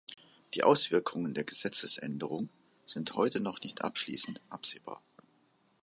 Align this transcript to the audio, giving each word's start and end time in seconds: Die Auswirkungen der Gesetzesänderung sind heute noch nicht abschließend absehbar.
Die 0.55 0.63
Auswirkungen 0.63 1.35
der 1.35 1.43
Gesetzesänderung 1.43 2.49
sind 2.87 3.13
heute 3.13 3.39
noch 3.39 3.61
nicht 3.61 3.83
abschließend 3.83 4.41
absehbar. 4.49 5.03